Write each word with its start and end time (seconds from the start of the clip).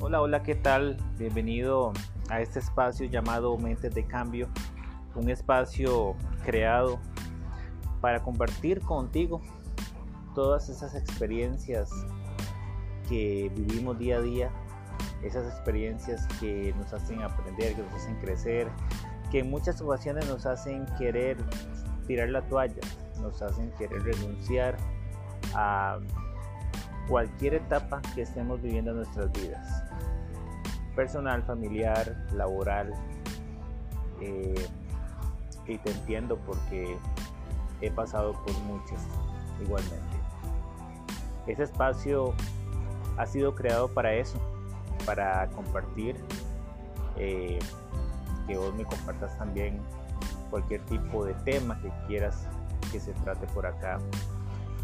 Hola, 0.00 0.20
hola, 0.20 0.42
¿qué 0.42 0.54
tal? 0.54 0.98
Bienvenido 1.18 1.92
a 2.28 2.42
este 2.42 2.58
espacio 2.58 3.06
llamado 3.06 3.56
Mentes 3.56 3.94
de 3.94 4.04
Cambio, 4.04 4.48
un 5.14 5.30
espacio 5.30 6.14
creado 6.44 6.98
para 8.02 8.22
compartir 8.22 8.80
contigo 8.82 9.40
todas 10.34 10.68
esas 10.68 10.94
experiencias 10.94 11.90
que 13.08 13.50
vivimos 13.54 13.98
día 13.98 14.16
a 14.18 14.20
día, 14.20 14.50
esas 15.22 15.46
experiencias 15.46 16.26
que 16.40 16.74
nos 16.76 16.92
hacen 16.92 17.22
aprender, 17.22 17.74
que 17.74 17.82
nos 17.82 17.94
hacen 17.94 18.16
crecer, 18.16 18.68
que 19.32 19.38
en 19.38 19.50
muchas 19.50 19.80
ocasiones 19.80 20.28
nos 20.28 20.44
hacen 20.44 20.84
querer 20.98 21.38
tirar 22.06 22.28
la 22.28 22.42
toalla, 22.42 22.82
nos 23.22 23.40
hacen 23.40 23.72
querer 23.78 24.02
renunciar 24.02 24.76
a 25.54 25.98
cualquier 27.08 27.54
etapa 27.54 28.02
que 28.14 28.22
estemos 28.22 28.60
viviendo 28.60 28.90
en 28.90 28.98
nuestras 28.98 29.32
vidas, 29.32 29.84
personal, 30.94 31.42
familiar, 31.44 32.14
laboral. 32.34 32.92
Eh, 34.20 34.68
y 35.66 35.78
te 35.78 35.90
entiendo 35.90 36.36
porque 36.44 36.98
he 37.80 37.90
pasado 37.90 38.34
por 38.34 38.52
muchas 38.64 39.02
igualmente. 39.62 40.16
Ese 41.46 41.62
espacio 41.62 42.34
ha 43.16 43.24
sido 43.24 43.54
creado 43.54 43.88
para 43.88 44.12
eso, 44.12 44.38
para 45.06 45.48
compartir, 45.48 46.16
eh, 47.16 47.58
que 48.46 48.56
vos 48.56 48.74
me 48.74 48.84
compartas 48.84 49.36
también 49.38 49.80
cualquier 50.50 50.84
tipo 50.86 51.24
de 51.24 51.34
tema 51.34 51.80
que 51.80 51.90
quieras 52.06 52.46
que 52.90 53.00
se 53.00 53.12
trate 53.12 53.46
por 53.48 53.66
acá. 53.66 53.98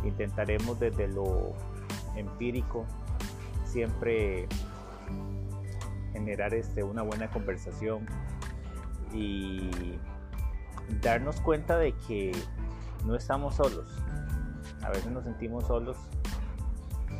Intentaremos 0.05 0.79
desde 0.81 1.09
lo 1.09 1.53
empírico 2.17 2.87
siempre 3.65 4.49
generar 6.13 6.55
este, 6.55 6.83
una 6.83 7.03
buena 7.03 7.29
conversación 7.31 8.07
y 9.13 9.99
darnos 11.03 11.41
cuenta 11.41 11.79
de 11.79 11.93
que 12.07 12.33
no 13.05 13.15
estamos 13.15 13.57
solos. 13.57 13.91
A 14.83 14.89
veces 14.91 15.11
nos 15.11 15.25
sentimos 15.25 15.67
solos, 15.67 15.97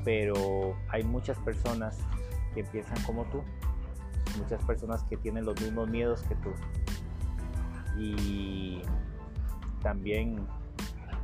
pero 0.05 0.77
hay 0.89 1.05
muchas 1.05 1.39
personas 1.39 1.99
que 2.55 2.65
piensan 2.65 3.01
como 3.03 3.25
tú, 3.27 3.43
muchas 4.39 4.63
personas 4.65 5.05
que 5.05 5.17
tienen 5.17 5.45
los 5.45 5.61
mismos 5.61 5.89
miedos 5.89 6.23
que 6.23 6.35
tú. 6.37 6.51
Y 7.99 8.83
también 9.83 10.47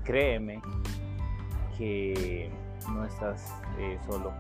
créeme 0.05 0.61
que 1.77 2.51
no 2.92 3.05
estás 3.05 3.55
eh, 3.79 3.98
solo 4.09 4.33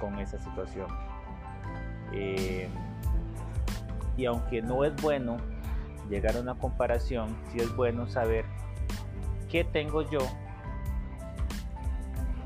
con 0.00 0.18
esa 0.18 0.38
situación. 0.38 0.86
Eh, 2.12 2.68
y 4.16 4.26
aunque 4.26 4.62
no 4.62 4.84
es 4.84 4.94
bueno 5.02 5.36
llegar 6.08 6.36
a 6.36 6.40
una 6.40 6.54
comparación, 6.54 7.34
sí 7.52 7.58
es 7.58 7.74
bueno 7.74 8.06
saber 8.06 8.44
qué 9.50 9.64
tengo 9.64 10.02
yo 10.02 10.20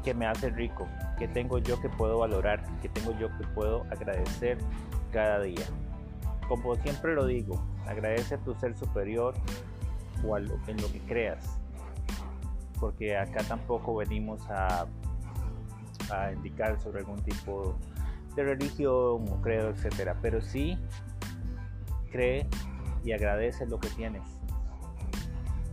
que 0.04 0.14
me 0.14 0.26
hace 0.26 0.50
rico, 0.50 0.86
qué 1.18 1.28
tengo 1.28 1.58
yo 1.58 1.80
que 1.80 1.88
puedo 1.88 2.18
valorar, 2.18 2.62
qué 2.80 2.88
tengo 2.88 3.18
yo 3.18 3.28
que 3.36 3.46
puedo 3.48 3.82
agradecer 3.90 4.58
cada 5.10 5.40
día. 5.40 5.66
Como 6.48 6.74
siempre 6.76 7.14
lo 7.14 7.26
digo, 7.26 7.62
agradece 7.86 8.36
a 8.36 8.38
tu 8.38 8.54
ser 8.54 8.76
superior 8.76 9.34
o 10.26 10.36
en 10.36 10.46
lo 10.48 10.92
que 10.92 11.00
creas, 11.06 11.58
porque 12.80 13.16
acá 13.16 13.42
tampoco 13.44 13.96
venimos 13.96 14.40
a, 14.50 14.86
a 16.10 16.32
indicar 16.32 16.80
sobre 16.80 17.00
algún 17.00 17.22
tipo 17.22 17.76
de 18.34 18.44
religión 18.44 19.24
o 19.28 19.40
credo, 19.42 19.70
etcétera, 19.70 20.16
pero 20.22 20.40
sí 20.40 20.78
cree 22.10 22.46
y 23.04 23.12
agradece 23.12 23.66
lo 23.66 23.78
que 23.78 23.88
tienes. 23.90 24.22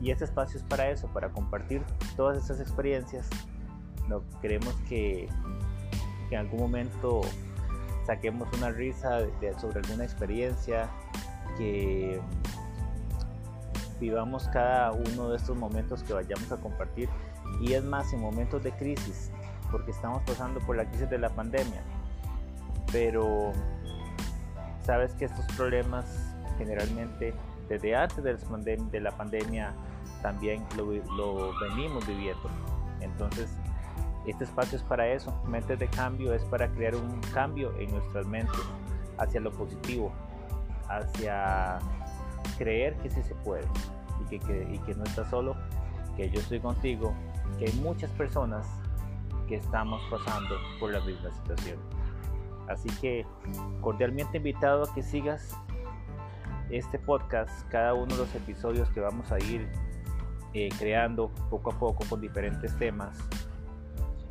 Y 0.02 0.12
este 0.12 0.26
espacio 0.26 0.60
es 0.60 0.64
para 0.66 0.90
eso, 0.90 1.08
para 1.08 1.30
compartir 1.30 1.82
todas 2.16 2.38
estas 2.38 2.60
experiencias. 2.60 3.30
No 4.10 4.22
queremos 4.42 4.76
que, 4.88 5.28
en 6.30 6.38
algún 6.38 6.60
momento 6.60 7.22
saquemos 8.06 8.48
una 8.58 8.70
risa 8.70 9.20
sobre 9.60 9.80
alguna 9.80 10.04
experiencia, 10.04 10.90
que 11.58 12.20
vivamos 14.00 14.48
cada 14.50 14.92
uno 14.92 15.30
de 15.30 15.38
estos 15.38 15.58
momentos 15.58 16.04
que 16.04 16.14
vayamos 16.14 16.52
a 16.52 16.58
compartir. 16.58 17.10
Y 17.62 17.74
es 17.74 17.84
más, 17.84 18.12
en 18.14 18.22
momentos 18.22 18.64
de 18.64 18.72
crisis, 18.72 19.32
porque 19.72 19.92
estamos 19.92 20.22
pasando 20.24 20.60
por 20.62 20.76
la 20.76 20.86
crisis 20.86 21.10
de 21.10 21.18
la 21.18 21.30
pandemia. 21.30 21.82
Pero 22.92 23.52
sabes 24.84 25.14
que 25.14 25.26
estos 25.26 25.46
problemas 25.56 26.06
generalmente 26.58 27.34
desde 27.68 27.96
antes 27.96 28.24
de 28.24 29.00
la 29.00 29.12
pandemia 29.12 29.74
también 30.22 30.64
lo, 30.76 31.54
venimos 31.60 32.06
viviendo. 32.08 32.50
Entonces, 33.02 33.50
este 34.28 34.44
espacio 34.44 34.78
es 34.78 34.84
para 34.84 35.08
eso. 35.08 35.42
Mentes 35.48 35.80
de 35.80 35.88
cambio 35.88 36.34
es 36.34 36.44
para 36.46 36.68
crear 36.70 36.96
un 36.96 37.20
cambio 37.34 37.78
en 37.80 37.92
nuestras 37.92 38.26
mentes 38.26 38.62
hacia 39.18 39.40
lo 39.40 39.52
positivo, 39.52 40.12
hacia 40.90 41.80
creer 42.58 42.96
que 42.98 43.10
sí 43.10 43.22
se 43.24 43.36
puede 43.36 43.66
y 44.30 44.40
que, 44.40 44.96
no 44.96 45.04
estás 45.04 45.30
solo, 45.30 45.56
que 46.16 46.30
yo 46.30 46.40
estoy 46.40 46.60
contigo, 46.60 47.14
que 47.60 47.66
hay 47.66 47.74
muchas 47.74 48.10
personas 48.12 48.68
que 49.48 49.56
estamos 49.56 50.02
pasando 50.10 50.56
por 50.80 50.92
la 50.92 51.00
misma 51.02 51.32
situación. 51.32 51.78
Así 52.68 52.90
que 53.00 53.26
cordialmente 53.82 54.38
invitado 54.38 54.84
a 54.84 54.94
que 54.94 55.04
sigas 55.04 55.56
este 56.72 56.98
podcast, 56.98 57.68
cada 57.70 57.94
uno 57.94 58.08
de 58.08 58.18
los 58.18 58.34
episodios 58.34 58.90
que 58.90 59.00
vamos 59.00 59.32
a 59.32 59.38
ir 59.40 59.70
eh, 60.54 60.70
creando 60.80 61.30
poco 61.52 61.72
a 61.72 61.78
poco 61.78 62.04
con 62.10 62.22
diferentes 62.22 62.76
temas, 62.78 63.18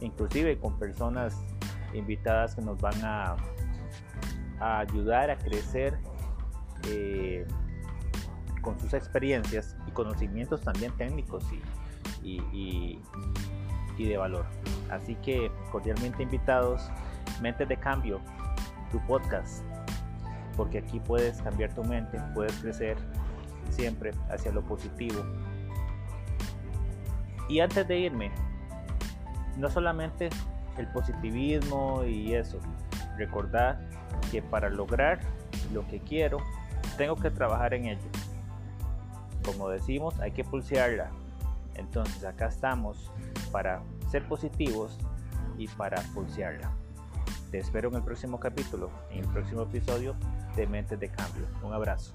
inclusive 0.00 0.58
con 0.58 0.78
personas 0.78 1.36
invitadas 1.92 2.54
que 2.54 2.62
nos 2.62 2.80
van 2.80 3.00
a, 3.02 3.36
ayudar 4.60 5.30
a 5.30 5.36
crecer 5.36 5.98
eh, 6.88 7.46
con 8.62 8.78
sus 8.80 8.94
experiencias 8.94 9.76
y 9.86 9.90
conocimientos 9.90 10.62
también 10.62 10.92
técnicos 10.96 11.44
y, 12.22 12.40
y 12.52 12.98
de 13.98 14.16
valor. 14.16 14.46
Así 14.90 15.16
que 15.16 15.50
cordialmente 15.70 16.22
invitados, 16.22 16.88
Mentes 17.42 17.68
de 17.68 17.76
Cambio, 17.76 18.20
tu 18.90 18.98
podcast 19.06 19.64
porque 20.56 20.78
aquí 20.78 21.00
puedes 21.00 21.40
cambiar 21.42 21.74
tu 21.74 21.84
mente, 21.84 22.20
puedes 22.34 22.52
crecer 22.58 22.96
siempre 23.70 24.12
hacia 24.30 24.52
lo 24.52 24.62
positivo. 24.62 25.24
Y 27.48 27.60
antes 27.60 27.86
de 27.86 27.98
irme, 27.98 28.30
no 29.56 29.70
solamente 29.70 30.30
el 30.78 30.86
positivismo 30.88 32.04
y 32.04 32.34
eso, 32.34 32.58
recordar 33.16 33.80
que 34.30 34.42
para 34.42 34.68
lograr 34.68 35.20
lo 35.72 35.86
que 35.86 36.00
quiero, 36.00 36.38
tengo 36.96 37.16
que 37.16 37.30
trabajar 37.30 37.74
en 37.74 37.86
ello. 37.86 38.08
Como 39.44 39.68
decimos, 39.68 40.18
hay 40.20 40.32
que 40.32 40.44
pulsearla. 40.44 41.10
Entonces 41.74 42.24
acá 42.24 42.46
estamos 42.46 43.12
para 43.52 43.82
ser 44.10 44.26
positivos 44.26 44.98
y 45.58 45.68
para 45.68 46.00
pulsearla. 46.14 46.72
Te 47.50 47.58
espero 47.58 47.88
en 47.88 47.96
el 47.96 48.02
próximo 48.02 48.40
capítulo, 48.40 48.90
en 49.10 49.20
el 49.20 49.28
próximo 49.28 49.62
episodio 49.62 50.14
de 50.56 50.66
Mentes 50.66 50.98
de 50.98 51.08
Cambio. 51.08 51.46
Un 51.62 51.72
abrazo. 51.72 52.12